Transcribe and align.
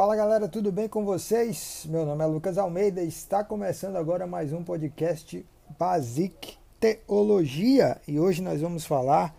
Fala 0.00 0.16
galera, 0.16 0.48
tudo 0.48 0.72
bem 0.72 0.88
com 0.88 1.04
vocês? 1.04 1.84
Meu 1.86 2.06
nome 2.06 2.24
é 2.24 2.26
Lucas 2.26 2.56
Almeida 2.56 3.02
e 3.02 3.08
está 3.08 3.44
começando 3.44 3.96
agora 3.96 4.26
mais 4.26 4.50
um 4.50 4.64
podcast 4.64 5.44
Basic 5.78 6.56
Teologia 6.80 8.00
e 8.08 8.18
hoje 8.18 8.40
nós 8.40 8.62
vamos 8.62 8.86
falar 8.86 9.36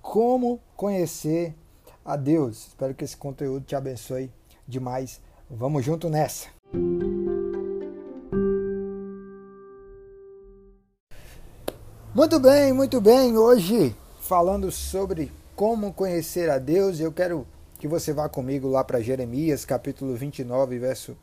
como 0.00 0.58
conhecer 0.74 1.54
a 2.02 2.16
Deus. 2.16 2.68
Espero 2.68 2.94
que 2.94 3.04
esse 3.04 3.18
conteúdo 3.18 3.66
te 3.66 3.76
abençoe 3.76 4.32
demais. 4.66 5.20
Vamos 5.50 5.84
junto 5.84 6.08
nessa! 6.08 6.48
Muito 12.14 12.40
bem, 12.40 12.72
muito 12.72 12.98
bem. 12.98 13.36
Hoje 13.36 13.94
falando 14.20 14.72
sobre 14.72 15.30
como 15.54 15.92
conhecer 15.92 16.48
a 16.48 16.56
Deus, 16.56 16.98
eu 16.98 17.12
quero 17.12 17.46
que 17.78 17.86
você 17.86 18.12
vá 18.12 18.28
comigo 18.28 18.68
lá 18.68 18.82
para 18.82 19.00
Jeremias, 19.00 19.64
capítulo 19.64 20.16
29, 20.16 20.78
verso 20.80 21.16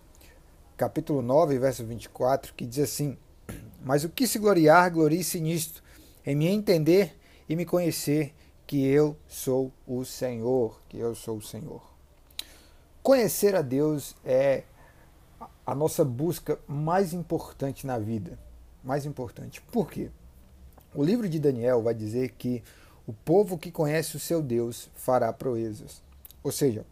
capítulo 0.77 1.21
9, 1.21 1.59
verso 1.59 1.85
24, 1.85 2.53
que 2.53 2.65
diz 2.65 2.79
assim: 2.79 3.17
Mas 3.83 4.05
o 4.05 4.09
que 4.09 4.25
se 4.25 4.39
gloriar, 4.39 4.89
glorie-se 4.89 5.39
nisto, 5.41 5.83
em 6.25 6.33
me 6.33 6.47
entender 6.47 7.17
e 7.49 7.55
me 7.57 7.65
conhecer 7.65 8.33
que 8.65 8.87
eu 8.87 9.17
sou 9.27 9.71
o 9.85 10.05
Senhor, 10.05 10.81
que 10.87 10.97
eu 10.97 11.13
sou 11.13 11.37
o 11.37 11.41
Senhor. 11.41 11.83
Conhecer 13.03 13.53
a 13.53 13.61
Deus 13.61 14.15
é 14.23 14.63
a 15.65 15.75
nossa 15.75 16.05
busca 16.05 16.57
mais 16.67 17.13
importante 17.13 17.85
na 17.85 17.99
vida. 17.99 18.39
Mais 18.83 19.05
importante. 19.05 19.61
Por 19.61 19.91
quê? 19.91 20.09
O 20.93 21.03
livro 21.03 21.27
de 21.27 21.37
Daniel 21.37 21.83
vai 21.83 21.93
dizer 21.93 22.31
que 22.37 22.63
o 23.05 23.13
povo 23.13 23.57
que 23.57 23.71
conhece 23.71 24.15
o 24.15 24.19
seu 24.19 24.41
Deus 24.41 24.89
fará 24.95 25.31
proezas. 25.33 26.04
Ou 26.45 26.51
seja, 26.51 26.85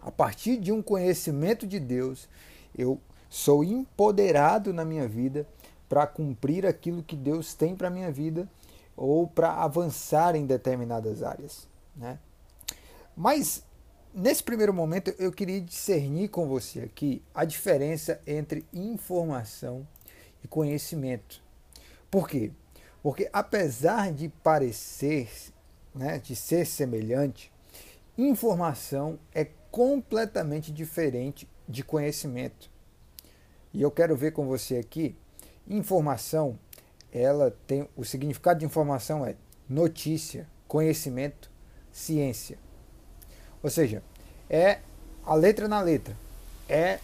a 0.00 0.08
partir 0.08 0.56
de 0.56 0.70
um 0.70 0.80
conhecimento 0.80 1.66
de 1.66 1.80
Deus, 1.80 2.28
eu 2.76 3.00
sou 3.28 3.64
empoderado 3.64 4.72
na 4.72 4.84
minha 4.84 5.08
vida 5.08 5.44
para 5.88 6.06
cumprir 6.06 6.64
aquilo 6.64 7.02
que 7.02 7.16
Deus 7.16 7.54
tem 7.54 7.74
para 7.74 7.88
a 7.88 7.90
minha 7.90 8.12
vida 8.12 8.48
ou 8.96 9.26
para 9.26 9.52
avançar 9.64 10.36
em 10.36 10.46
determinadas 10.46 11.24
áreas. 11.24 11.66
Né? 11.96 12.20
Mas, 13.16 13.64
nesse 14.14 14.44
primeiro 14.44 14.72
momento, 14.72 15.12
eu 15.18 15.32
queria 15.32 15.60
discernir 15.60 16.28
com 16.28 16.46
você 16.46 16.82
aqui 16.82 17.20
a 17.34 17.44
diferença 17.44 18.20
entre 18.24 18.64
informação 18.72 19.84
e 20.44 20.46
conhecimento. 20.46 21.42
Por 22.08 22.28
quê? 22.28 22.52
Porque, 23.02 23.28
apesar 23.32 24.12
de 24.12 24.28
parecer, 24.28 25.28
né, 25.92 26.20
de 26.20 26.36
ser 26.36 26.64
semelhante, 26.64 27.50
Informação 28.18 29.16
é 29.32 29.46
completamente 29.70 30.72
diferente 30.72 31.48
de 31.68 31.84
conhecimento. 31.84 32.68
E 33.72 33.80
eu 33.80 33.92
quero 33.92 34.16
ver 34.16 34.32
com 34.32 34.44
você 34.44 34.76
aqui, 34.76 35.14
informação, 35.68 36.58
ela 37.12 37.56
tem 37.64 37.88
o 37.96 38.04
significado 38.04 38.58
de 38.58 38.66
informação 38.66 39.24
é 39.24 39.36
notícia, 39.68 40.48
conhecimento, 40.66 41.48
ciência. 41.92 42.58
Ou 43.62 43.70
seja, 43.70 44.02
é 44.50 44.80
a 45.24 45.36
letra 45.36 45.68
na 45.68 45.80
letra, 45.80 46.16
é 46.68 46.98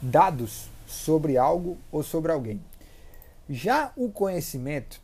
dados 0.00 0.70
sobre 0.86 1.36
algo 1.36 1.76
ou 1.90 2.04
sobre 2.04 2.30
alguém. 2.30 2.62
Já 3.48 3.92
o 3.96 4.08
conhecimento 4.08 5.00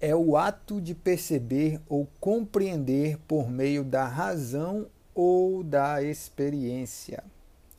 é 0.00 0.14
o 0.14 0.36
ato 0.36 0.80
de 0.80 0.94
perceber 0.94 1.80
ou 1.88 2.06
compreender 2.20 3.18
por 3.26 3.48
meio 3.48 3.82
da 3.82 4.06
razão 4.06 4.86
ou 5.14 5.62
da 5.62 6.02
experiência. 6.02 7.24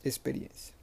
Experiência. 0.04 0.74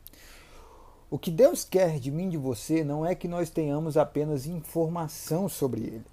O 1.09 1.19
que 1.19 1.29
Deus 1.29 1.63
quer 1.63 1.99
de 1.99 2.09
mim 2.11 2.27
e 2.27 2.31
de 2.31 2.37
você 2.37 2.83
não 2.83 3.05
é 3.05 3.13
que 3.13 3.27
nós 3.27 3.49
tenhamos 3.49 3.95
apenas 3.95 4.45
informação 4.45 5.47
sobre 5.47 5.81
ele. 5.81 6.05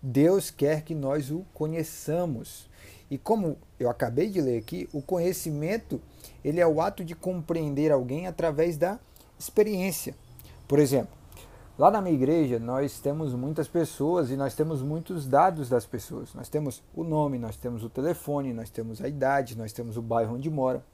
Deus 0.00 0.50
quer 0.50 0.82
que 0.82 0.94
nós 0.94 1.30
o 1.30 1.44
conheçamos. 1.52 2.68
E 3.10 3.18
como 3.18 3.56
eu 3.78 3.90
acabei 3.90 4.30
de 4.30 4.40
ler 4.40 4.58
aqui, 4.58 4.88
o 4.92 5.02
conhecimento, 5.02 6.00
ele 6.44 6.60
é 6.60 6.66
o 6.66 6.80
ato 6.80 7.04
de 7.04 7.14
compreender 7.14 7.92
alguém 7.92 8.26
através 8.26 8.76
da 8.76 8.98
experiência. 9.38 10.14
Por 10.66 10.78
exemplo, 10.78 11.21
Lá 11.78 11.90
na 11.90 12.02
minha 12.02 12.14
igreja, 12.14 12.58
nós 12.58 13.00
temos 13.00 13.32
muitas 13.34 13.66
pessoas 13.66 14.30
e 14.30 14.36
nós 14.36 14.54
temos 14.54 14.82
muitos 14.82 15.26
dados 15.26 15.70
das 15.70 15.86
pessoas. 15.86 16.34
Nós 16.34 16.48
temos 16.48 16.82
o 16.94 17.02
nome, 17.02 17.38
nós 17.38 17.56
temos 17.56 17.82
o 17.82 17.88
telefone, 17.88 18.52
nós 18.52 18.68
temos 18.68 19.00
a 19.00 19.08
idade, 19.08 19.56
nós 19.56 19.72
temos 19.72 19.96
o 19.96 20.02
bairro 20.02 20.34
onde 20.34 20.50
mora. 20.50 20.84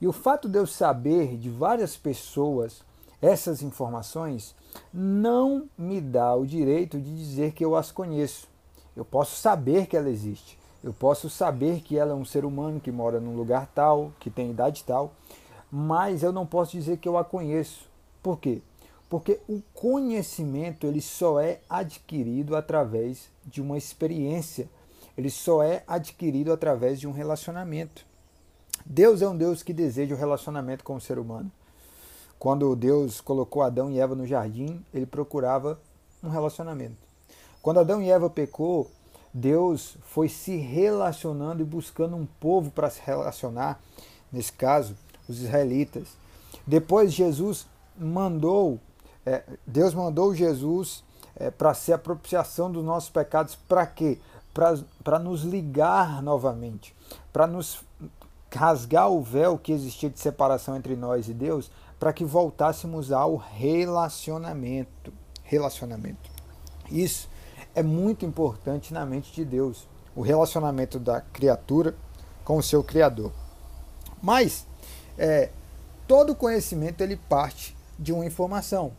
E 0.00 0.06
o 0.06 0.12
fato 0.12 0.48
de 0.48 0.58
eu 0.58 0.66
saber 0.66 1.36
de 1.36 1.48
várias 1.48 1.96
pessoas 1.96 2.82
essas 3.20 3.62
informações 3.62 4.54
não 4.92 5.68
me 5.76 6.00
dá 6.00 6.34
o 6.34 6.46
direito 6.46 7.00
de 7.00 7.16
dizer 7.16 7.52
que 7.52 7.64
eu 7.64 7.74
as 7.74 7.90
conheço. 7.90 8.48
Eu 8.96 9.04
posso 9.04 9.36
saber 9.36 9.86
que 9.86 9.96
ela 9.96 10.08
existe. 10.08 10.58
Eu 10.82 10.92
posso 10.92 11.28
saber 11.28 11.80
que 11.80 11.98
ela 11.98 12.12
é 12.12 12.14
um 12.14 12.24
ser 12.24 12.44
humano 12.44 12.80
que 12.80 12.92
mora 12.92 13.18
num 13.18 13.36
lugar 13.36 13.66
tal, 13.74 14.12
que 14.20 14.30
tem 14.30 14.50
idade 14.50 14.84
tal, 14.84 15.12
mas 15.70 16.22
eu 16.22 16.32
não 16.32 16.46
posso 16.46 16.72
dizer 16.72 16.98
que 16.98 17.08
eu 17.08 17.18
a 17.18 17.24
conheço. 17.24 17.88
Por 18.22 18.38
quê? 18.38 18.62
Porque 19.08 19.40
o 19.48 19.62
conhecimento 19.72 20.86
ele 20.86 21.00
só 21.00 21.40
é 21.40 21.60
adquirido 21.68 22.54
através 22.54 23.28
de 23.46 23.62
uma 23.62 23.78
experiência, 23.78 24.68
ele 25.16 25.30
só 25.30 25.62
é 25.62 25.82
adquirido 25.86 26.52
através 26.52 27.00
de 27.00 27.08
um 27.08 27.12
relacionamento. 27.12 28.04
Deus 28.84 29.22
é 29.22 29.28
um 29.28 29.36
Deus 29.36 29.62
que 29.62 29.72
deseja 29.72 30.14
o 30.14 30.18
relacionamento 30.18 30.84
com 30.84 30.94
o 30.94 31.00
ser 31.00 31.18
humano. 31.18 31.50
Quando 32.38 32.76
Deus 32.76 33.20
colocou 33.20 33.62
Adão 33.62 33.90
e 33.90 33.98
Eva 33.98 34.14
no 34.14 34.26
jardim, 34.26 34.84
ele 34.94 35.06
procurava 35.06 35.80
um 36.22 36.28
relacionamento. 36.28 36.96
Quando 37.60 37.80
Adão 37.80 38.00
e 38.00 38.10
Eva 38.10 38.30
pecou, 38.30 38.90
Deus 39.34 39.96
foi 40.02 40.28
se 40.28 40.56
relacionando 40.56 41.62
e 41.62 41.66
buscando 41.66 42.16
um 42.16 42.26
povo 42.40 42.70
para 42.70 42.90
se 42.90 43.00
relacionar, 43.04 43.80
nesse 44.32 44.52
caso, 44.52 44.96
os 45.28 45.42
israelitas. 45.42 46.08
Depois 46.66 47.12
Jesus 47.12 47.66
mandou 47.98 48.78
é, 49.28 49.44
Deus 49.66 49.92
mandou 49.92 50.34
Jesus 50.34 51.04
é, 51.36 51.50
para 51.50 51.74
ser 51.74 51.92
a 51.92 51.98
propiciação 51.98 52.72
dos 52.72 52.82
nossos 52.82 53.10
pecados, 53.10 53.54
para 53.54 53.86
quê? 53.86 54.18
Para 55.04 55.18
nos 55.18 55.42
ligar 55.42 56.22
novamente, 56.22 56.96
para 57.32 57.46
nos 57.46 57.84
rasgar 58.52 59.10
o 59.10 59.20
véu 59.20 59.58
que 59.58 59.70
existia 59.70 60.08
de 60.08 60.18
separação 60.18 60.76
entre 60.76 60.96
nós 60.96 61.28
e 61.28 61.34
Deus, 61.34 61.70
para 62.00 62.12
que 62.12 62.24
voltássemos 62.24 63.12
ao 63.12 63.36
relacionamento. 63.36 65.12
Relacionamento. 65.44 66.30
Isso 66.90 67.28
é 67.74 67.82
muito 67.82 68.24
importante 68.24 68.94
na 68.94 69.04
mente 69.04 69.32
de 69.32 69.44
Deus, 69.44 69.86
o 70.16 70.22
relacionamento 70.22 70.98
da 70.98 71.20
criatura 71.20 71.94
com 72.44 72.56
o 72.56 72.62
seu 72.62 72.82
Criador. 72.82 73.30
Mas 74.22 74.66
é, 75.18 75.50
todo 76.06 76.34
conhecimento 76.34 77.02
ele 77.02 77.16
parte 77.16 77.76
de 77.98 78.12
uma 78.12 78.24
informação. 78.24 78.92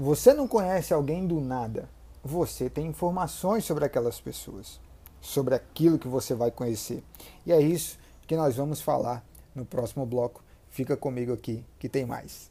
Você 0.00 0.32
não 0.32 0.46
conhece 0.46 0.94
alguém 0.94 1.26
do 1.26 1.40
nada. 1.40 1.88
Você 2.22 2.70
tem 2.70 2.86
informações 2.86 3.64
sobre 3.64 3.84
aquelas 3.84 4.20
pessoas, 4.20 4.78
sobre 5.20 5.56
aquilo 5.56 5.98
que 5.98 6.06
você 6.06 6.36
vai 6.36 6.52
conhecer. 6.52 7.02
E 7.44 7.50
é 7.50 7.60
isso 7.60 7.98
que 8.24 8.36
nós 8.36 8.54
vamos 8.54 8.80
falar 8.80 9.26
no 9.52 9.64
próximo 9.64 10.06
bloco. 10.06 10.40
Fica 10.70 10.96
comigo 10.96 11.32
aqui 11.32 11.64
que 11.80 11.88
tem 11.88 12.06
mais. 12.06 12.48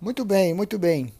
Muito 0.00 0.24
bem, 0.24 0.54
muito 0.54 0.78
bem. 0.78 1.12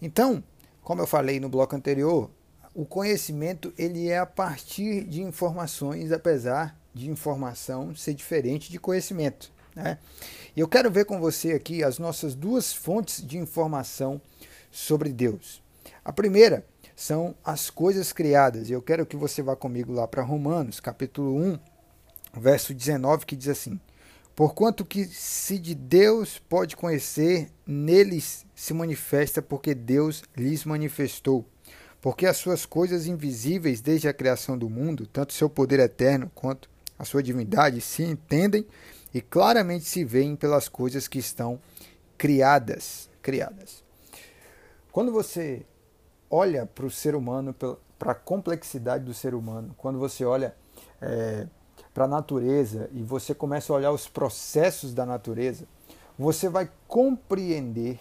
Então, 0.00 0.42
como 0.82 1.02
eu 1.02 1.06
falei 1.06 1.38
no 1.38 1.50
bloco 1.50 1.76
anterior, 1.76 2.30
o 2.74 2.86
conhecimento 2.86 3.74
ele 3.76 4.08
é 4.08 4.16
a 4.16 4.24
partir 4.24 5.04
de 5.04 5.20
informações, 5.20 6.12
apesar 6.12 6.80
de 6.94 7.10
informação 7.10 7.94
ser 7.94 8.14
diferente 8.14 8.72
de 8.72 8.78
conhecimento. 8.78 9.57
Né? 9.78 9.96
Eu 10.56 10.66
quero 10.66 10.90
ver 10.90 11.04
com 11.04 11.20
você 11.20 11.52
aqui 11.52 11.84
as 11.84 12.00
nossas 12.00 12.34
duas 12.34 12.72
fontes 12.72 13.24
de 13.24 13.38
informação 13.38 14.20
sobre 14.72 15.10
Deus. 15.10 15.62
A 16.04 16.12
primeira 16.12 16.66
são 16.96 17.32
as 17.44 17.70
coisas 17.70 18.12
criadas. 18.12 18.68
Eu 18.68 18.82
quero 18.82 19.06
que 19.06 19.16
você 19.16 19.40
vá 19.40 19.54
comigo 19.54 19.92
lá 19.92 20.08
para 20.08 20.20
Romanos, 20.20 20.80
capítulo 20.80 21.36
1, 21.36 21.58
verso 22.40 22.74
19, 22.74 23.24
que 23.24 23.36
diz 23.36 23.48
assim: 23.48 23.78
Porquanto 24.34 24.84
que 24.84 25.04
se 25.04 25.60
de 25.60 25.76
Deus 25.76 26.40
pode 26.48 26.76
conhecer, 26.76 27.48
neles 27.64 28.44
se 28.52 28.74
manifesta, 28.74 29.40
porque 29.40 29.76
Deus 29.76 30.24
lhes 30.36 30.64
manifestou. 30.64 31.46
Porque 32.00 32.26
as 32.26 32.36
suas 32.36 32.66
coisas 32.66 33.06
invisíveis 33.06 33.80
desde 33.80 34.08
a 34.08 34.12
criação 34.12 34.58
do 34.58 34.68
mundo, 34.68 35.06
tanto 35.06 35.32
seu 35.32 35.48
poder 35.48 35.78
eterno 35.78 36.30
quanto 36.34 36.68
a 36.98 37.04
sua 37.04 37.22
divindade, 37.22 37.80
se 37.80 38.02
entendem 38.02 38.66
e 39.12 39.20
claramente 39.20 39.84
se 39.84 40.04
veem 40.04 40.36
pelas 40.36 40.68
coisas 40.68 41.08
que 41.08 41.18
estão 41.18 41.60
criadas, 42.16 43.08
criadas. 43.22 43.82
Quando 44.92 45.12
você 45.12 45.64
olha 46.30 46.66
para 46.66 46.84
o 46.84 46.90
ser 46.90 47.14
humano 47.14 47.54
para 47.98 48.12
a 48.12 48.14
complexidade 48.14 49.04
do 49.04 49.14
ser 49.14 49.34
humano, 49.34 49.74
quando 49.76 49.98
você 49.98 50.24
olha 50.24 50.54
é, 51.00 51.46
para 51.92 52.04
a 52.04 52.08
natureza 52.08 52.88
e 52.92 53.02
você 53.02 53.34
começa 53.34 53.72
a 53.72 53.76
olhar 53.76 53.92
os 53.92 54.08
processos 54.08 54.94
da 54.94 55.04
natureza, 55.04 55.66
você 56.18 56.48
vai 56.48 56.70
compreender 56.86 57.98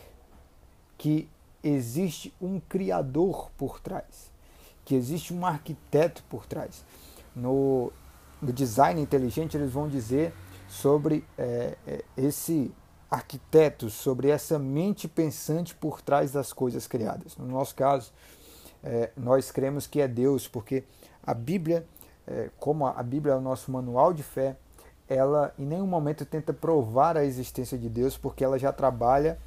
que 0.98 1.30
existe 1.64 2.34
um 2.42 2.60
criador 2.60 3.52
por 3.58 3.80
trás, 3.80 4.32
que 4.84 4.96
existe 4.96 5.34
um 5.34 5.46
arquiteto 5.46 6.24
por 6.30 6.46
trás. 6.46 6.84
No, 7.36 7.92
no 8.42 8.52
design 8.52 9.00
inteligente, 9.00 9.56
eles 9.56 9.72
vão 9.72 9.88
dizer 9.88 10.34
sobre 10.68 11.24
é, 11.38 11.78
é 11.86 12.04
esse 12.16 12.74
arquiteto, 13.10 13.90
sobre 13.90 14.30
essa 14.30 14.60
mente 14.60 15.08
pensante 15.08 15.74
por 15.74 16.02
trás 16.02 16.32
das 16.32 16.52
coisas 16.52 16.88
criadas. 16.88 17.38
No 17.38 17.46
nosso 17.46 17.74
caso, 17.74 18.12
é, 18.84 19.12
nós 19.16 19.52
cremos 19.52 19.88
que 19.88 20.02
é 20.02 20.08
Deus, 20.08 20.48
porque 20.48 20.84
a 21.24 21.34
Bíblia 21.34 21.86
é, 22.28 22.50
como 22.60 22.86
a 22.86 23.02
Bíblia 23.02 23.34
é 23.34 23.38
o 23.38 23.42
nosso 23.42 23.72
manual 23.72 24.14
de 24.14 24.22
fé, 24.22 24.58
ela 25.08 25.54
em 25.58 25.66
nenhum 25.66 25.88
momento 25.88 26.26
tenta 26.26 26.52
provar 26.52 27.16
a 27.16 27.24
existência 27.24 27.78
de 27.78 27.88
Deus, 27.88 28.18
porque 28.18 28.44
ela 28.44 28.60
já 28.60 28.74
trabalha 28.74 29.40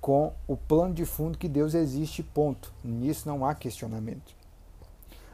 com 0.00 0.32
o 0.46 0.56
plano 0.56 0.92
de 0.92 1.06
fundo 1.06 1.38
que 1.38 1.48
Deus 1.48 1.74
existe, 1.74 2.22
ponto. 2.22 2.72
Nisso 2.84 3.26
não 3.26 3.44
há 3.44 3.54
questionamento. 3.54 4.34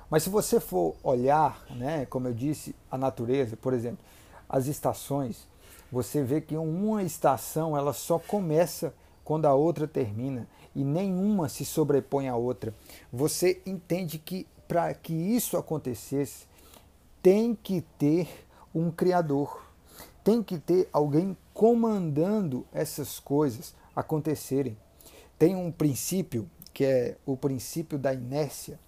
Mas 0.09 0.23
se 0.23 0.31
você 0.31 0.61
for 0.61 0.95
olhar, 1.03 1.65
né, 1.71 2.07
como 2.07 2.29
eu 2.29 2.33
disse, 2.33 2.75
a 2.89 2.97
natureza, 2.97 3.57
por 3.57 3.75
exemplo, 3.75 3.99
as 4.49 4.67
estações, 4.67 5.47
você 5.91 6.23
vê 6.23 6.41
que 6.41 6.57
uma 6.57 7.03
estação 7.03 7.77
ela 7.77 7.93
só 7.93 8.19
começa 8.19 8.95
quando 9.25 9.47
a 9.47 9.55
outra 9.55 9.87
termina 9.89 10.49
e 10.75 10.85
nenhuma 10.85 11.49
se 11.49 11.65
sobrepõe 11.65 12.29
à 12.29 12.37
outra. 12.37 12.75
Você 13.13 13.61
entende 13.65 14.19
que 14.19 14.47
para 14.69 14.93
que 14.95 15.13
isso 15.13 15.57
acontecesse, 15.57 16.47
tem 17.23 17.55
que 17.55 17.81
ter 17.99 18.29
um 18.75 18.91
criador, 18.91 19.63
tem 20.23 20.43
que 20.43 20.59
ter 20.59 20.89
alguém 20.93 21.37
comandando 21.55 22.67
essas 22.73 23.19
coisas 23.19 23.75
acontecerem. 23.95 24.77
Tem 25.39 25.57
um 25.57 25.71
princípio 25.71 26.49
que 26.75 26.85
é 26.85 27.17
o 27.25 27.37
princípio 27.37 27.99
da 27.99 28.13
inércia, 28.13 28.79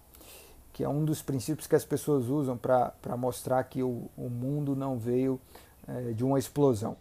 que 0.79 0.83
é 0.85 0.87
um 0.87 1.03
dos 1.03 1.21
princípios 1.21 1.67
que 1.67 1.75
as 1.75 1.83
pessoas 1.83 2.29
usam 2.29 2.57
para 2.57 3.17
mostrar 3.17 3.61
que 3.65 3.83
o, 3.83 4.09
o, 4.15 4.29
mundo 4.29 4.77
não 4.77 4.97
veio 4.97 5.37
é, 5.85 6.13
de 6.13 6.23
uma 6.23 6.39
explosão. 6.39 6.95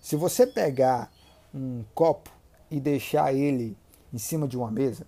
Se 0.00 0.16
você 0.16 0.46
pegar 0.46 1.12
um 1.52 1.84
copo 1.94 2.30
e 2.70 2.80
deixar 2.80 3.34
ele 3.34 3.76
em 4.10 4.16
cima 4.16 4.48
de 4.48 4.56
uma 4.56 4.70
mesa, 4.70 5.06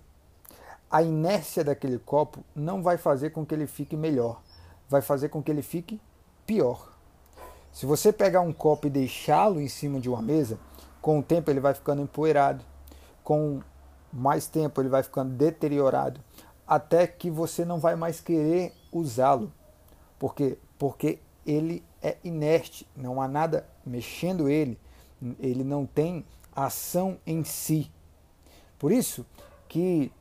a 0.91 1.01
inércia 1.01 1.63
daquele 1.63 1.97
copo 1.97 2.43
não 2.55 2.83
vai 2.83 2.97
fazer 2.97 3.31
com 3.31 3.43
que 3.43 3.55
ele 3.55 3.65
fique 3.65 3.97
melhor 3.97 4.43
vai 4.87 5.01
fazer 5.01 5.29
com 5.29 5.41
que 5.41 5.49
ele 5.49 5.63
fique 5.63 5.99
pior. 6.45 6.93
Se 7.71 7.87
você 7.87 8.13
pegar 8.13 8.41
um 8.41 8.53
copo 8.53 8.85
e 8.85 8.91
deixá-lo 8.91 9.59
em 9.59 9.67
cima 9.67 9.99
de 9.99 10.07
uma 10.07 10.21
mesa, 10.21 10.59
com 11.01 11.17
o 11.17 11.23
tempo 11.23 11.49
ele 11.49 11.59
vai 11.59 11.73
ficando 11.73 12.03
empoeirado, 12.03 12.63
com 13.23 13.59
mais 14.13 14.45
tempo 14.45 14.79
ele 14.79 14.89
vai 14.89 15.01
ficando 15.01 15.33
deteriorado, 15.33 16.21
até 16.67 17.05
que 17.07 17.29
você 17.29 17.65
não 17.65 17.79
vai 17.79 17.95
mais 17.95 18.19
querer 18.19 18.73
usá-lo. 18.91 19.51
Por 20.17 20.33
quê? 20.33 20.57
Porque 20.77 21.19
ele 21.45 21.83
é 22.01 22.17
inerte, 22.23 22.87
não 22.95 23.21
há 23.21 23.27
nada 23.27 23.67
mexendo 23.85 24.49
ele, 24.49 24.79
ele 25.39 25.63
não 25.63 25.85
tem 25.85 26.25
ação 26.55 27.17
em 27.25 27.43
si. 27.43 27.91
Por 28.79 28.91
isso 28.91 29.25
que, 29.67 30.11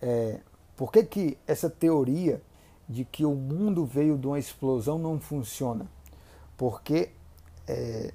é, 0.00 0.40
por 0.76 0.92
que, 0.92 1.04
que 1.04 1.38
essa 1.46 1.68
teoria 1.68 2.42
de 2.88 3.04
que 3.04 3.24
o 3.24 3.34
mundo 3.34 3.84
veio 3.84 4.16
de 4.16 4.26
uma 4.26 4.38
explosão 4.38 4.98
não 4.98 5.20
funciona, 5.20 5.86
porque 6.56 7.10
é, 7.66 8.12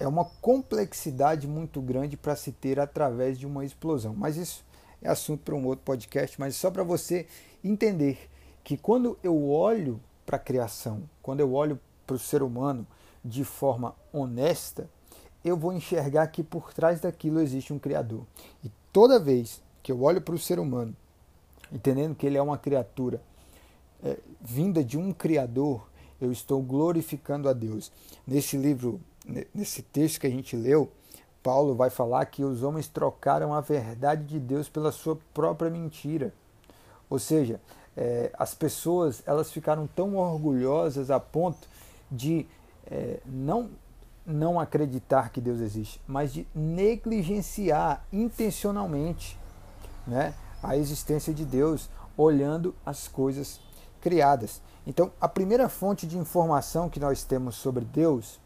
é 0.00 0.08
uma 0.08 0.24
complexidade 0.24 1.46
muito 1.46 1.80
grande 1.80 2.16
para 2.16 2.34
se 2.34 2.50
ter 2.50 2.80
através 2.80 3.38
de 3.38 3.46
uma 3.46 3.64
explosão. 3.64 4.14
Mas 4.14 4.36
isso 4.36 4.64
é 5.02 5.08
assunto 5.08 5.42
para 5.42 5.54
um 5.54 5.66
outro 5.66 5.84
podcast, 5.84 6.38
mas 6.38 6.56
só 6.56 6.70
para 6.70 6.82
você 6.82 7.26
entender 7.62 8.28
que 8.64 8.76
quando 8.76 9.18
eu 9.22 9.48
olho 9.50 10.00
para 10.24 10.36
a 10.36 10.40
criação, 10.40 11.02
quando 11.20 11.40
eu 11.40 11.52
olho 11.52 11.78
para 12.06 12.16
o 12.16 12.18
ser 12.18 12.42
humano 12.42 12.86
de 13.24 13.44
forma 13.44 13.94
honesta, 14.12 14.88
eu 15.44 15.56
vou 15.56 15.72
enxergar 15.72 16.26
que 16.28 16.42
por 16.42 16.72
trás 16.72 17.00
daquilo 17.00 17.40
existe 17.40 17.72
um 17.72 17.78
Criador. 17.78 18.24
E 18.64 18.70
toda 18.92 19.18
vez 19.18 19.62
que 19.82 19.90
eu 19.90 20.02
olho 20.02 20.20
para 20.20 20.34
o 20.34 20.38
ser 20.38 20.58
humano, 20.58 20.94
entendendo 21.72 22.14
que 22.14 22.26
ele 22.26 22.38
é 22.38 22.42
uma 22.42 22.58
criatura 22.58 23.20
é, 24.02 24.18
vinda 24.40 24.84
de 24.84 24.96
um 24.96 25.12
Criador, 25.12 25.88
eu 26.20 26.30
estou 26.30 26.62
glorificando 26.62 27.48
a 27.48 27.52
Deus. 27.52 27.90
Nesse 28.24 28.56
livro, 28.56 29.00
nesse 29.52 29.82
texto 29.82 30.20
que 30.20 30.26
a 30.26 30.30
gente 30.30 30.54
leu, 30.54 30.90
Paulo 31.42 31.74
vai 31.74 31.90
falar 31.90 32.24
que 32.26 32.44
os 32.44 32.62
homens 32.62 32.88
trocaram 32.88 33.52
a 33.52 33.60
verdade 33.60 34.24
de 34.24 34.38
Deus 34.38 34.68
pela 34.68 34.92
sua 34.92 35.18
própria 35.34 35.70
mentira. 35.70 36.32
Ou 37.10 37.18
seja, 37.18 37.60
é, 37.96 38.30
as 38.38 38.54
pessoas 38.54 39.22
elas 39.26 39.50
ficaram 39.50 39.86
tão 39.86 40.16
orgulhosas 40.16 41.10
a 41.10 41.20
ponto 41.20 41.68
de 42.10 42.46
é, 42.86 43.18
não 43.26 43.70
não 44.24 44.60
acreditar 44.60 45.30
que 45.30 45.40
Deus 45.40 45.60
existe, 45.60 46.00
mas 46.06 46.32
de 46.32 46.46
negligenciar 46.54 48.04
intencionalmente 48.12 49.36
né, 50.06 50.32
a 50.62 50.76
existência 50.76 51.34
de 51.34 51.44
Deus, 51.44 51.90
olhando 52.16 52.72
as 52.86 53.08
coisas 53.08 53.60
criadas. 54.00 54.60
Então, 54.86 55.10
a 55.20 55.28
primeira 55.28 55.68
fonte 55.68 56.06
de 56.06 56.16
informação 56.16 56.88
que 56.88 57.00
nós 57.00 57.24
temos 57.24 57.56
sobre 57.56 57.84
Deus 57.84 58.38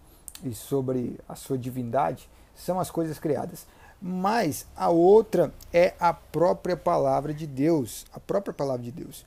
e 0.42 0.54
sobre 0.54 1.20
a 1.28 1.34
sua 1.34 1.58
divindade 1.58 2.28
são 2.56 2.80
as 2.80 2.90
coisas 2.90 3.18
criadas. 3.18 3.66
Mas 4.00 4.66
a 4.76 4.90
outra 4.90 5.52
é 5.72 5.94
a 5.98 6.12
própria 6.12 6.76
palavra 6.76 7.32
de 7.32 7.46
Deus, 7.46 8.04
a 8.12 8.20
própria 8.20 8.52
palavra 8.52 8.82
de 8.82 8.92
Deus. 8.92 9.24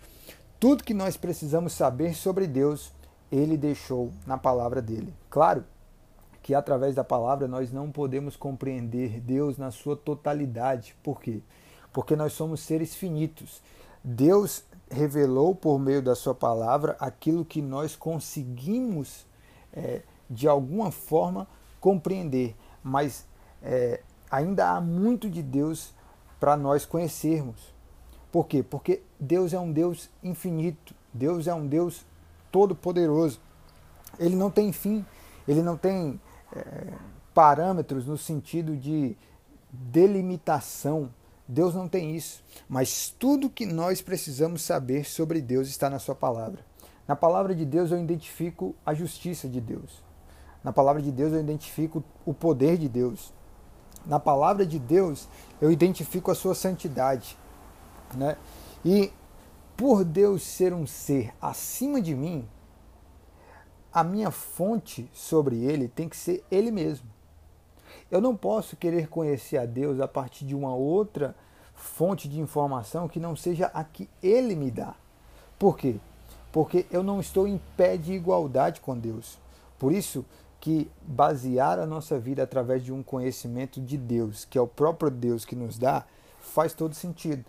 Tudo 0.59 0.83
que 0.83 0.93
nós 0.93 1.15
precisamos 1.15 1.73
saber 1.73 2.13
sobre 2.13 2.45
Deus, 2.45 2.91
ele 3.31 3.57
deixou 3.57 4.11
na 4.27 4.37
palavra 4.37 4.81
dele. 4.81 5.13
Claro 5.29 5.63
que 6.43 6.53
através 6.53 6.95
da 6.95 7.03
palavra 7.03 7.47
nós 7.47 7.71
não 7.71 7.91
podemos 7.91 8.35
compreender 8.35 9.19
Deus 9.21 9.57
na 9.57 9.71
sua 9.71 9.95
totalidade. 9.95 10.95
Por 11.03 11.21
quê? 11.21 11.41
Porque 11.93 12.15
nós 12.15 12.33
somos 12.33 12.59
seres 12.59 12.95
finitos. 12.95 13.61
Deus 14.03 14.63
revelou 14.89 15.53
por 15.53 15.79
meio 15.79 16.01
da 16.01 16.15
sua 16.15 16.33
palavra 16.33 16.95
aquilo 16.99 17.45
que 17.45 17.61
nós 17.61 17.95
conseguimos 17.95 19.25
é, 19.73 20.01
de 20.29 20.47
alguma 20.47 20.91
forma 20.91 21.47
compreender, 21.79 22.55
mas 22.83 23.25
é, 23.61 24.01
ainda 24.29 24.69
há 24.69 24.81
muito 24.81 25.29
de 25.29 25.41
Deus 25.41 25.93
para 26.39 26.55
nós 26.55 26.85
conhecermos. 26.85 27.73
Por 28.31 28.47
quê? 28.47 28.63
Porque 28.63 29.01
Deus 29.19 29.53
é 29.53 29.59
um 29.59 29.71
Deus 29.71 30.09
infinito, 30.23 30.93
Deus 31.13 31.47
é 31.47 31.53
um 31.53 31.67
Deus 31.67 32.05
todo-poderoso. 32.51 33.39
Ele 34.17 34.35
não 34.35 34.51
tem 34.51 34.71
fim, 34.71 35.05
ele 35.47 35.61
não 35.61 35.75
tem 35.75 36.19
é, 36.55 36.93
parâmetros 37.33 38.05
no 38.05 38.17
sentido 38.17 38.75
de 38.75 39.17
delimitação 39.71 41.09
Deus 41.51 41.73
não 41.73 41.87
tem 41.89 42.15
isso, 42.15 42.43
mas 42.69 43.09
tudo 43.09 43.49
que 43.49 43.65
nós 43.65 44.03
precisamos 44.03 44.61
saber 44.61 45.03
sobre 45.03 45.41
Deus 45.41 45.67
está 45.67 45.89
na 45.89 45.97
Sua 45.97 46.13
palavra. 46.13 46.63
Na 47.07 47.15
palavra 47.15 47.55
de 47.55 47.65
Deus 47.65 47.89
eu 47.89 47.99
identifico 47.99 48.75
a 48.85 48.93
justiça 48.93 49.49
de 49.49 49.59
Deus. 49.59 50.03
Na 50.63 50.73
palavra 50.73 51.01
de 51.01 51.11
Deus 51.11 51.33
eu 51.33 51.39
identifico 51.39 52.03
o 52.25 52.33
poder 52.33 52.77
de 52.77 52.89
Deus. 52.89 53.33
Na 54.05 54.19
palavra 54.19 54.65
de 54.65 54.79
Deus 54.79 55.27
eu 55.61 55.71
identifico 55.71 56.31
a 56.31 56.35
Sua 56.35 56.53
santidade. 56.53 57.37
Né? 58.15 58.37
E 58.83 59.11
por 59.77 60.03
Deus 60.03 60.43
ser 60.43 60.73
um 60.73 60.85
ser 60.85 61.33
acima 61.41 62.01
de 62.01 62.13
mim, 62.13 62.47
a 63.93 64.03
minha 64.03 64.29
fonte 64.29 65.09
sobre 65.13 65.63
Ele 65.63 65.87
tem 65.87 66.09
que 66.09 66.17
ser 66.17 66.43
Ele 66.51 66.71
mesmo. 66.71 67.07
Eu 68.11 68.21
não 68.21 68.35
posso 68.35 68.75
querer 68.75 69.07
conhecer 69.07 69.57
a 69.57 69.65
Deus 69.65 69.99
a 69.99 70.07
partir 70.07 70.45
de 70.45 70.55
uma 70.55 70.73
outra 70.73 71.35
fonte 71.73 72.27
de 72.27 72.39
informação 72.39 73.07
que 73.07 73.19
não 73.19 73.35
seja 73.35 73.67
a 73.73 73.83
que 73.83 74.09
Ele 74.21 74.55
me 74.55 74.69
dá. 74.69 74.95
Por 75.57 75.77
quê? 75.77 75.95
Porque 76.51 76.85
eu 76.91 77.03
não 77.03 77.19
estou 77.19 77.47
em 77.47 77.59
pé 77.77 77.95
de 77.97 78.13
igualdade 78.13 78.81
com 78.81 78.97
Deus. 78.97 79.37
Por 79.77 79.91
isso 79.91 80.25
que 80.59 80.89
basear 81.01 81.79
a 81.79 81.85
nossa 81.85 82.19
vida 82.19 82.43
através 82.43 82.83
de 82.83 82.91
um 82.91 83.01
conhecimento 83.01 83.79
de 83.81 83.97
Deus, 83.97 84.45
que 84.45 84.57
é 84.57 84.61
o 84.61 84.67
próprio 84.67 85.09
Deus 85.09 85.45
que 85.45 85.55
nos 85.55 85.77
dá, 85.77 86.05
faz 86.39 86.73
todo 86.73 86.95
sentido. 86.95 87.45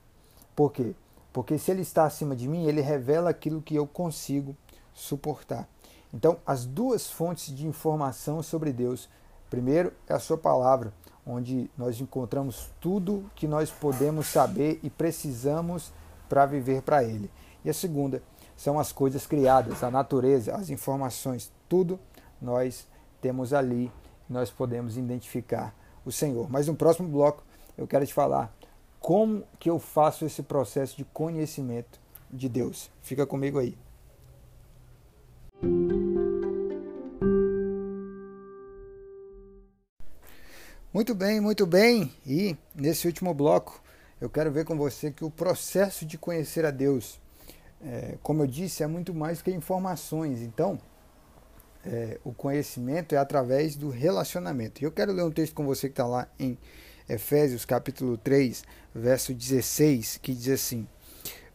Por 0.55 0.73
quê? 0.73 0.95
Porque 1.33 1.59
se 1.59 1.71
Ele 1.71 1.83
está 1.83 2.05
acima 2.05 2.37
de 2.37 2.49
mim, 2.49 2.67
Ele 2.67 2.81
revela 2.81 3.31
aquilo 3.31 3.62
que 3.62 3.75
eu 3.75 3.87
consigo 3.87 4.57
suportar. 4.95 5.69
Então, 6.12 6.38
as 6.45 6.64
duas 6.64 7.11
fontes 7.11 7.55
de 7.55 7.67
informação 7.67 8.43
sobre 8.43 8.73
Deus 8.73 9.09
Primeiro 9.50 9.93
é 10.09 10.14
a 10.14 10.21
sua 10.21 10.38
palavra, 10.38 10.93
onde 11.26 11.69
nós 11.76 12.00
encontramos 12.00 12.71
tudo 12.81 13.29
que 13.35 13.49
nós 13.49 13.69
podemos 13.69 14.29
saber 14.29 14.79
e 14.81 14.88
precisamos 14.88 15.93
para 16.29 16.47
viver 16.47 16.83
para 16.83 17.02
Ele. 17.02 17.29
E 17.64 17.69
a 17.69 17.75
segunda 17.75 18.23
são 18.57 18.79
as 18.79 18.93
coisas 18.93 19.26
criadas, 19.26 19.83
a 19.83 19.90
natureza, 19.90 20.55
as 20.55 20.71
informações, 20.71 21.50
tudo 21.69 21.99
nós 22.40 22.87
temos 23.21 23.53
ali, 23.53 23.91
nós 24.29 24.50
podemos 24.50 24.97
identificar 24.97 25.75
o 26.05 26.12
Senhor. 26.12 26.49
Mas 26.50 26.67
no 26.67 26.75
próximo 26.75 27.09
bloco 27.09 27.45
eu 27.77 27.87
quero 27.87 28.07
te 28.07 28.15
falar 28.15 28.55
como 28.99 29.45
que 29.59 29.71
eu 29.71 29.79
faço 29.79 30.25
esse 30.25 30.43
processo 30.43 30.97
de 30.97 31.05
conhecimento 31.05 32.00
de 32.31 32.49
Deus. 32.49 32.91
Fica 33.03 33.27
comigo 33.27 33.59
aí. 33.59 33.77
Muito 40.93 41.15
bem, 41.15 41.41
muito 41.41 41.67
bem. 41.67 42.12
E 42.27 42.57
nesse 42.75 43.07
último 43.07 43.33
bloco 43.33 43.81
eu 44.21 44.29
quero 44.29 44.50
ver 44.50 44.65
com 44.65 44.77
você 44.77 45.11
que 45.11 45.25
o 45.25 45.31
processo 45.31 46.05
de 46.05 46.19
conhecer 46.19 46.67
a 46.67 46.71
Deus, 46.71 47.19
é, 47.81 48.19
como 48.23 48.43
eu 48.43 48.47
disse, 48.47 48.83
é 48.83 48.87
muito 48.87 49.15
mais 49.15 49.41
que 49.41 49.50
informações. 49.50 50.43
Então, 50.43 50.79
é, 51.85 52.19
o 52.25 52.33
conhecimento 52.33 53.15
é 53.15 53.19
através 53.19 53.77
do 53.77 53.89
relacionamento. 53.89 54.81
E 54.81 54.85
eu 54.85 54.93
quero 54.93 55.13
ler 55.13 55.25
um 55.25 55.31
texto 55.31 55.55
com 55.55 55.65
você 55.65 55.89
que 55.89 55.93
está 55.93 56.07
lá 56.07 56.29
em 56.39 56.59
Efésios 57.09 57.65
capítulo 57.65 58.17
3, 58.17 58.63
verso 58.95 59.35
16, 59.35 60.19
que 60.23 60.35
diz 60.35 60.49
assim: 60.49 60.87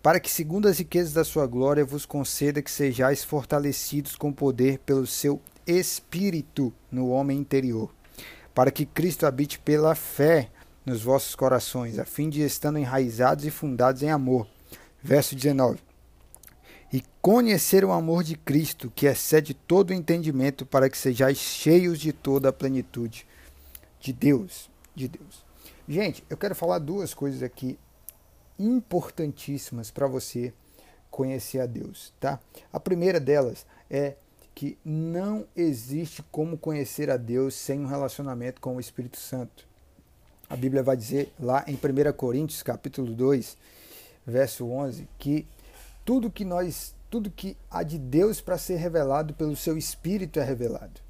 Para 0.01 0.19
que, 0.19 0.29
segundo 0.29 0.67
as 0.67 0.79
riquezas 0.79 1.13
da 1.13 1.23
sua 1.23 1.47
glória, 1.47 1.85
vos 1.85 2.05
conceda 2.05 2.61
que 2.61 2.71
sejais 2.71 3.23
fortalecidos 3.23 4.15
com 4.15 4.33
poder 4.33 4.79
pelo 4.79 5.07
seu 5.07 5.41
Espírito 5.65 6.73
no 6.91 7.09
homem 7.09 7.39
interior, 7.39 7.93
para 8.53 8.69
que 8.69 8.85
Cristo 8.85 9.25
habite 9.25 9.57
pela 9.59 9.95
fé 9.95 10.49
nos 10.85 11.01
vossos 11.01 11.33
corações, 11.33 11.97
a 11.97 12.05
fim 12.05 12.29
de 12.29 12.41
estando 12.41 12.77
enraizados 12.77 13.45
e 13.45 13.49
fundados 13.49 14.03
em 14.03 14.11
amor. 14.11 14.47
Verso 15.01 15.35
19 15.35 15.84
e 16.91 17.03
conhecer 17.21 17.83
o 17.83 17.91
amor 17.91 18.23
de 18.23 18.35
Cristo, 18.35 18.91
que 18.95 19.05
excede 19.05 19.53
todo 19.53 19.89
o 19.89 19.93
entendimento, 19.93 20.65
para 20.65 20.89
que 20.89 20.97
sejais 20.97 21.37
cheios 21.37 21.99
de 21.99 22.13
toda 22.13 22.49
a 22.49 22.53
plenitude 22.53 23.27
de 23.99 24.13
Deus, 24.13 24.69
de 24.95 25.07
Deus. 25.07 25.43
Gente, 25.87 26.23
eu 26.29 26.37
quero 26.37 26.55
falar 26.55 26.79
duas 26.79 27.13
coisas 27.13 27.43
aqui 27.43 27.77
importantíssimas 28.57 29.91
para 29.91 30.07
você 30.07 30.53
conhecer 31.11 31.59
a 31.59 31.65
Deus, 31.65 32.13
tá? 32.19 32.39
A 32.71 32.79
primeira 32.79 33.19
delas 33.19 33.65
é 33.89 34.15
que 34.53 34.77
não 34.85 35.45
existe 35.55 36.23
como 36.31 36.57
conhecer 36.57 37.09
a 37.09 37.17
Deus 37.17 37.53
sem 37.55 37.79
um 37.79 37.87
relacionamento 37.87 38.61
com 38.61 38.77
o 38.77 38.79
Espírito 38.79 39.17
Santo. 39.17 39.67
A 40.49 40.55
Bíblia 40.55 40.81
vai 40.81 40.95
dizer 40.95 41.33
lá 41.39 41.65
em 41.67 41.75
1 41.75 42.13
Coríntios, 42.13 42.63
capítulo 42.63 43.13
2, 43.13 43.57
verso 44.25 44.65
11, 44.65 45.07
que 45.19 45.45
tudo 46.05 46.31
que 46.31 46.45
nós, 46.45 46.95
tudo 47.09 47.31
que 47.31 47.57
há 47.69 47.81
de 47.81 47.97
Deus 47.97 48.39
para 48.39 48.57
ser 48.57 48.75
revelado 48.75 49.33
pelo 49.33 49.55
seu 49.55 49.77
espírito 49.77 50.39
é 50.39 50.43
revelado. 50.43 51.01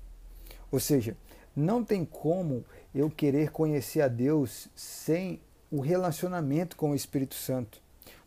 Ou 0.71 0.79
seja, 0.79 1.15
não 1.55 1.83
tem 1.83 2.05
como 2.05 2.65
eu 2.93 3.09
querer 3.09 3.51
conhecer 3.51 4.01
a 4.01 4.07
Deus 4.07 4.69
sem 4.73 5.41
o 5.69 5.81
relacionamento 5.81 6.77
com 6.77 6.91
o 6.91 6.95
Espírito 6.95 7.35
Santo. 7.35 7.81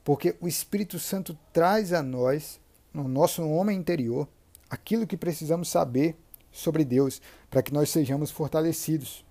Porque 0.04 0.36
o 0.40 0.46
Espírito 0.46 0.98
Santo 0.98 1.36
traz 1.52 1.92
a 1.92 2.02
nós, 2.02 2.60
no 2.92 3.08
nosso 3.08 3.46
homem 3.48 3.78
interior, 3.78 4.28
aquilo 4.68 5.06
que 5.06 5.16
precisamos 5.16 5.68
saber 5.68 6.16
sobre 6.52 6.84
Deus, 6.84 7.20
para 7.50 7.62
que 7.62 7.72
nós 7.72 7.90
sejamos 7.90 8.30
fortalecidos. 8.30 9.24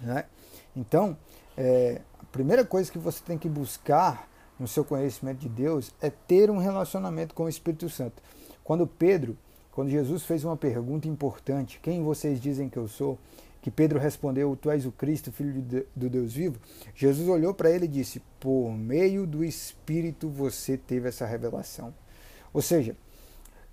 Né? 0.00 0.24
Então, 0.76 1.16
é, 1.56 2.00
a 2.18 2.24
primeira 2.26 2.64
coisa 2.64 2.90
que 2.90 2.98
você 2.98 3.22
tem 3.24 3.38
que 3.38 3.48
buscar 3.48 4.28
no 4.58 4.68
seu 4.68 4.84
conhecimento 4.84 5.38
de 5.38 5.48
Deus 5.48 5.92
é 6.00 6.10
ter 6.10 6.50
um 6.50 6.58
relacionamento 6.58 7.34
com 7.34 7.44
o 7.44 7.48
Espírito 7.48 7.88
Santo. 7.88 8.22
Quando 8.62 8.86
Pedro, 8.86 9.36
quando 9.72 9.90
Jesus 9.90 10.22
fez 10.22 10.44
uma 10.44 10.56
pergunta 10.56 11.08
importante, 11.08 11.80
quem 11.82 12.02
vocês 12.02 12.40
dizem 12.40 12.68
que 12.68 12.76
eu 12.76 12.88
sou? 12.88 13.18
que 13.64 13.70
Pedro 13.70 13.98
respondeu: 13.98 14.54
Tu 14.60 14.70
és 14.70 14.84
o 14.84 14.92
Cristo, 14.92 15.32
filho 15.32 15.64
do 15.96 16.10
Deus 16.10 16.34
vivo. 16.34 16.60
Jesus 16.94 17.26
olhou 17.26 17.54
para 17.54 17.70
ele 17.70 17.86
e 17.86 17.88
disse: 17.88 18.20
Por 18.38 18.70
meio 18.70 19.26
do 19.26 19.42
Espírito 19.42 20.28
você 20.28 20.76
teve 20.76 21.08
essa 21.08 21.24
revelação. 21.24 21.94
Ou 22.52 22.60
seja, 22.60 22.94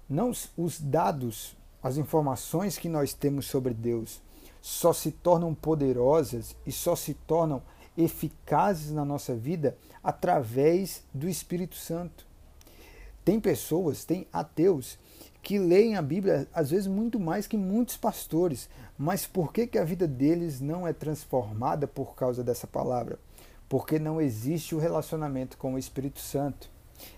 não 0.09 0.31
os 0.55 0.79
dados, 0.79 1.57
as 1.83 1.97
informações 1.97 2.77
que 2.77 2.88
nós 2.88 3.13
temos 3.13 3.47
sobre 3.47 3.73
Deus 3.73 4.21
só 4.61 4.93
se 4.93 5.11
tornam 5.11 5.53
poderosas 5.53 6.55
e 6.65 6.71
só 6.71 6.95
se 6.95 7.13
tornam 7.13 7.61
eficazes 7.98 8.91
na 8.91 9.03
nossa 9.03 9.36
vida 9.36 9.77
através 10.03 11.03
do 11.13 11.27
Espírito 11.27 11.75
Santo. 11.75 12.25
Tem 13.24 13.39
pessoas, 13.39 14.03
tem 14.03 14.27
ateus 14.31 14.98
que 15.43 15.57
leem 15.57 15.95
a 15.95 16.01
Bíblia 16.01 16.48
às 16.53 16.69
vezes 16.71 16.88
muito 16.88 17.19
mais 17.19 17.48
que 17.48 17.57
muitos 17.57 17.98
pastores, 17.98 18.69
mas 18.98 19.25
por 19.25 19.51
que, 19.51 19.65
que 19.65 19.77
a 19.77 19.83
vida 19.83 20.07
deles 20.07 20.62
não 20.62 20.88
é 20.88 20.93
transformada 20.93 21.88
por 21.88 22.15
causa 22.15 22.43
dessa 22.43 22.67
palavra? 22.67 23.19
Porque 23.67 23.98
não 23.98 24.21
existe 24.21 24.75
o 24.75 24.79
relacionamento 24.79 25.57
com 25.57 25.74
o 25.74 25.79
Espírito 25.79 26.19
Santo. 26.19 26.69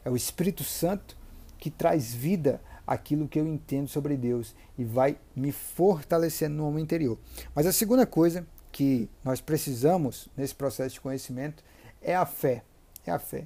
É 0.06 0.10
o 0.10 0.16
Espírito 0.16 0.64
Santo 0.64 1.18
que 1.58 1.70
traz 1.70 2.14
vida 2.14 2.62
àquilo 2.86 3.28
que 3.28 3.40
eu 3.40 3.48
entendo 3.48 3.88
sobre 3.88 4.16
Deus 4.16 4.56
e 4.78 4.84
vai 4.84 5.18
me 5.36 5.52
fortalecendo 5.52 6.56
no 6.56 6.68
homem 6.68 6.84
interior. 6.84 7.18
Mas 7.56 7.66
a 7.66 7.74
segunda 7.74 8.06
coisa 8.06 8.46
que 8.74 9.08
nós 9.24 9.40
precisamos 9.40 10.28
nesse 10.36 10.54
processo 10.54 10.96
de 10.96 11.02
conhecimento 11.02 11.64
é 12.02 12.16
a 12.16 12.26
fé. 12.26 12.64
É 13.06 13.12
a 13.12 13.20
fé. 13.20 13.46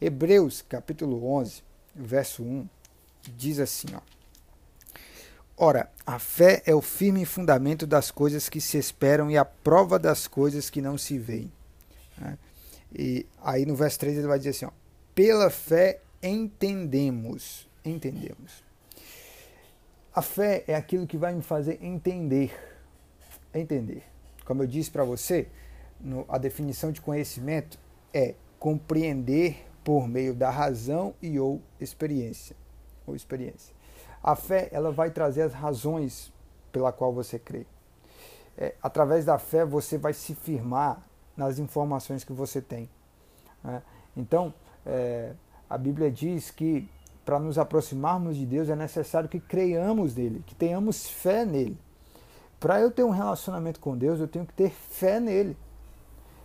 Hebreus 0.00 0.62
capítulo 0.62 1.26
11, 1.32 1.62
verso 1.94 2.42
1 2.42 2.68
diz 3.36 3.58
assim, 3.58 3.88
ó: 3.94 4.00
Ora, 5.56 5.90
a 6.06 6.18
fé 6.18 6.62
é 6.66 6.74
o 6.74 6.82
firme 6.82 7.24
fundamento 7.24 7.86
das 7.86 8.10
coisas 8.10 8.48
que 8.48 8.60
se 8.60 8.76
esperam 8.76 9.30
e 9.30 9.38
a 9.38 9.44
prova 9.44 9.98
das 9.98 10.28
coisas 10.28 10.68
que 10.68 10.82
não 10.82 10.98
se 10.98 11.18
veem. 11.18 11.50
Né? 12.18 12.38
E 12.94 13.26
aí 13.42 13.64
no 13.64 13.74
verso 13.74 13.98
3 14.00 14.18
ele 14.18 14.26
vai 14.26 14.38
dizer 14.38 14.50
assim: 14.50 14.66
ó, 14.66 14.70
pela 15.14 15.48
fé 15.48 16.02
entendemos. 16.22 17.66
Entendemos. 17.82 18.62
A 20.14 20.20
fé 20.20 20.64
é 20.66 20.74
aquilo 20.74 21.06
que 21.06 21.16
vai 21.16 21.34
me 21.34 21.42
fazer 21.42 21.78
entender. 21.82 22.52
Entender. 23.54 24.02
Como 24.46 24.62
eu 24.62 24.66
disse 24.66 24.90
para 24.90 25.04
você, 25.04 25.48
no, 26.00 26.24
a 26.28 26.38
definição 26.38 26.90
de 26.90 27.00
conhecimento 27.00 27.78
é 28.14 28.34
compreender 28.58 29.66
por 29.84 30.08
meio 30.08 30.34
da 30.34 30.48
razão 30.48 31.14
e 31.20 31.38
ou 31.38 31.60
experiência. 31.78 32.56
Ou 33.06 33.14
experiência. 33.14 33.74
A 34.22 34.34
fé 34.34 34.68
ela 34.72 34.90
vai 34.90 35.10
trazer 35.10 35.42
as 35.42 35.52
razões 35.52 36.32
pela 36.72 36.92
qual 36.92 37.12
você 37.12 37.38
crê. 37.38 37.66
É, 38.56 38.74
através 38.82 39.24
da 39.24 39.38
fé 39.38 39.64
você 39.64 39.98
vai 39.98 40.14
se 40.14 40.34
firmar 40.34 41.02
nas 41.36 41.58
informações 41.58 42.24
que 42.24 42.32
você 42.32 42.62
tem. 42.62 42.88
Né? 43.62 43.82
Então, 44.16 44.54
é, 44.84 45.34
a 45.68 45.76
Bíblia 45.76 46.10
diz 46.10 46.50
que 46.50 46.88
para 47.24 47.38
nos 47.38 47.58
aproximarmos 47.58 48.36
de 48.36 48.46
Deus 48.46 48.68
é 48.68 48.76
necessário 48.76 49.28
que 49.28 49.40
creiamos 49.40 50.14
nele, 50.14 50.42
que 50.46 50.54
tenhamos 50.54 51.08
fé 51.08 51.44
nele. 51.44 51.76
Para 52.58 52.80
eu 52.80 52.90
ter 52.90 53.04
um 53.04 53.10
relacionamento 53.10 53.80
com 53.80 53.96
Deus, 53.96 54.18
eu 54.18 54.28
tenho 54.28 54.46
que 54.46 54.52
ter 54.52 54.70
fé 54.70 55.20
nele. 55.20 55.56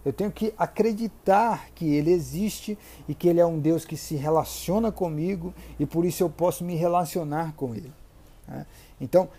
Eu 0.03 0.11
tenho 0.11 0.31
que 0.31 0.53
acreditar 0.57 1.69
que 1.75 1.93
Ele 1.93 2.11
existe 2.11 2.77
e 3.07 3.13
que 3.13 3.27
Ele 3.27 3.39
é 3.39 3.45
um 3.45 3.59
Deus 3.59 3.85
que 3.85 3.95
se 3.95 4.15
relaciona 4.15 4.91
comigo 4.91 5.53
e 5.79 5.85
por 5.85 6.05
isso 6.05 6.23
eu 6.23 6.29
posso 6.29 6.63
me 6.63 6.75
relacionar 6.75 7.53
com 7.53 7.75
Ele. 7.75 7.93
Né? 8.47 8.65
Então, 8.99 9.29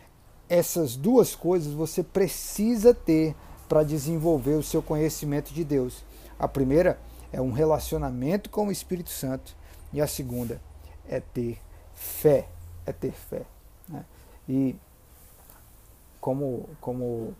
essas 0.48 0.96
duas 0.96 1.34
coisas 1.34 1.72
você 1.72 2.02
precisa 2.02 2.94
ter 2.94 3.34
para 3.68 3.82
desenvolver 3.82 4.54
o 4.54 4.62
seu 4.62 4.82
conhecimento 4.82 5.52
de 5.52 5.64
Deus. 5.64 6.04
A 6.38 6.46
primeira 6.46 6.98
é 7.32 7.40
um 7.40 7.50
relacionamento 7.50 8.50
com 8.50 8.68
o 8.68 8.72
Espírito 8.72 9.10
Santo 9.10 9.56
e 9.92 10.00
a 10.00 10.06
segunda 10.06 10.60
é 11.08 11.20
ter 11.20 11.58
fé. 11.94 12.46
É 12.86 12.92
ter 12.92 13.12
fé. 13.12 13.42
Né? 13.88 14.04
E 14.48 14.76
como, 16.22 16.68
como 16.80 17.34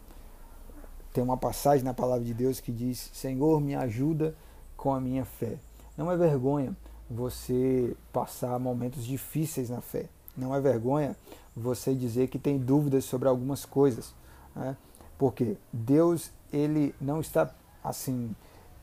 tem 1.12 1.23
uma 1.23 1.37
passagem 1.37 1.85
na 1.85 1.95
palavra 1.95 2.25
de 2.25 2.35
Deus 2.35 2.59
que 2.59 2.73
diz: 2.73 3.11
Senhor, 3.15 3.61
me 3.61 3.77
ajuda 3.77 4.35
com 4.77 4.93
a 4.93 5.01
minha 5.01 5.25
fé. 5.25 5.57
Não 5.97 6.11
é 6.11 6.17
vergonha 6.17 6.77
você 7.09 7.97
passar 8.12 8.59
momentos 8.59 9.07
difíceis 9.07 9.71
na 9.71 9.81
fé. 9.81 10.07
Não 10.37 10.53
é 10.53 10.61
vergonha 10.61 11.17
você 11.57 11.95
dizer 11.95 12.27
que 12.27 12.39
tem 12.39 12.59
dúvidas 12.59 13.05
sobre 13.05 13.29
algumas 13.29 13.65
coisas. 13.65 14.12
Né? 14.55 14.77
Porque 15.17 15.57
Deus 15.73 16.33
ele 16.53 16.93
não 17.01 17.21
está 17.21 17.55
assim 17.85 18.35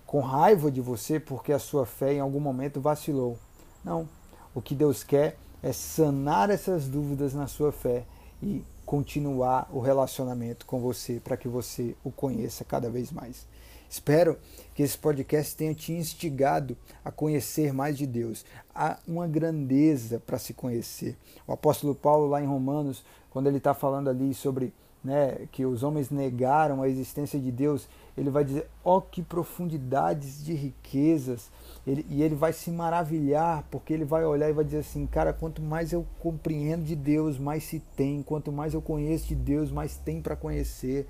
com 0.05 0.21
raiva 0.21 0.71
de 0.71 0.79
você 0.79 1.19
porque 1.19 1.51
a 1.51 1.59
sua 1.59 1.85
fé 1.85 2.13
em 2.13 2.19
algum 2.21 2.39
momento 2.39 2.79
vacilou. 2.79 3.37
Não. 3.83 4.07
O 4.55 4.61
que 4.61 4.73
Deus 4.73 5.03
quer 5.03 5.37
é 5.61 5.73
sanar 5.73 6.49
essas 6.49 6.87
dúvidas 6.87 7.33
na 7.33 7.47
sua 7.47 7.73
fé 7.73 8.05
e 8.41 8.63
continuar 8.89 9.69
o 9.71 9.79
relacionamento 9.79 10.65
com 10.65 10.79
você 10.79 11.21
para 11.23 11.37
que 11.37 11.47
você 11.47 11.95
o 12.03 12.09
conheça 12.09 12.65
cada 12.65 12.89
vez 12.89 13.11
mais. 13.11 13.45
Espero 13.87 14.35
que 14.73 14.81
esse 14.81 14.97
podcast 14.97 15.55
tenha 15.55 15.75
te 15.75 15.93
instigado 15.93 16.75
a 17.05 17.11
conhecer 17.11 17.71
mais 17.71 17.95
de 17.95 18.07
Deus. 18.07 18.43
Há 18.73 18.97
uma 19.07 19.27
grandeza 19.27 20.19
para 20.19 20.39
se 20.39 20.55
conhecer. 20.55 21.15
O 21.45 21.53
apóstolo 21.53 21.93
Paulo, 21.93 22.27
lá 22.29 22.41
em 22.41 22.47
Romanos, 22.47 23.05
quando 23.29 23.45
ele 23.45 23.57
está 23.57 23.75
falando 23.75 24.09
ali 24.09 24.33
sobre 24.33 24.73
né, 25.03 25.47
que 25.51 25.65
os 25.65 25.81
homens 25.81 26.09
negaram 26.09 26.81
a 26.81 26.89
existência 26.89 27.39
de 27.39 27.51
Deus, 27.51 27.87
ele 28.17 28.29
vai 28.29 28.43
dizer: 28.43 28.67
ó, 28.83 28.97
oh, 28.97 29.01
que 29.01 29.21
profundidades 29.21 30.43
de 30.43 30.53
riquezas. 30.53 31.49
Ele, 31.87 32.05
e 32.09 32.21
ele 32.21 32.35
vai 32.35 32.51
se 32.51 32.69
maravilhar, 32.69 33.63
porque 33.71 33.93
ele 33.93 34.05
vai 34.05 34.25
olhar 34.25 34.49
e 34.49 34.53
vai 34.53 34.65
dizer 34.65 34.79
assim: 34.79 35.05
cara, 35.07 35.31
quanto 35.31 35.61
mais 35.61 35.93
eu 35.93 36.05
compreendo 36.19 36.83
de 36.83 36.95
Deus, 36.95 37.39
mais 37.39 37.63
se 37.63 37.79
tem. 37.95 38.21
Quanto 38.21 38.51
mais 38.51 38.73
eu 38.73 38.81
conheço 38.81 39.27
de 39.27 39.35
Deus, 39.35 39.71
mais 39.71 39.97
tem 39.97 40.21
para 40.21 40.35
conhecer. 40.35 41.07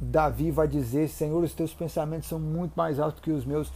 Davi 0.00 0.50
vai 0.50 0.68
dizer: 0.68 1.08
Senhor, 1.08 1.42
os 1.42 1.54
teus 1.54 1.74
pensamentos 1.74 2.28
são 2.28 2.38
muito 2.38 2.74
mais 2.76 3.00
altos 3.00 3.20
que 3.20 3.32
os 3.32 3.44
meus. 3.44 3.72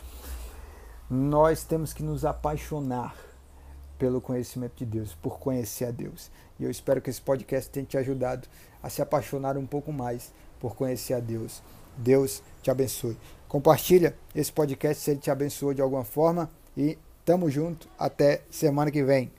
Nós 1.10 1.64
temos 1.64 1.92
que 1.92 2.02
nos 2.02 2.24
apaixonar 2.24 3.14
pelo 3.98 4.20
conhecimento 4.20 4.76
de 4.76 4.86
Deus, 4.86 5.14
por 5.14 5.38
conhecer 5.38 5.86
a 5.86 5.90
Deus. 5.90 6.30
E 6.58 6.64
eu 6.64 6.70
espero 6.70 7.00
que 7.00 7.10
esse 7.10 7.20
podcast 7.20 7.70
tenha 7.70 7.86
te 7.86 7.98
ajudado 7.98 8.48
a 8.82 8.88
se 8.88 9.02
apaixonar 9.02 9.56
um 9.56 9.66
pouco 9.66 9.92
mais 9.92 10.32
por 10.60 10.74
conhecer 10.74 11.14
a 11.14 11.20
Deus. 11.20 11.62
Deus 11.96 12.42
te 12.62 12.70
abençoe. 12.70 13.16
Compartilha 13.48 14.14
esse 14.34 14.52
podcast 14.52 15.02
se 15.02 15.10
ele 15.10 15.20
te 15.20 15.30
abençoou 15.30 15.72
de 15.72 15.82
alguma 15.82 16.04
forma 16.04 16.50
e 16.76 16.98
tamo 17.24 17.50
junto 17.50 17.88
até 17.98 18.42
semana 18.50 18.90
que 18.90 19.02
vem. 19.02 19.30